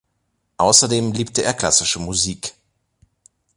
[0.57, 2.55] Außerdem liebte er klassische Musik.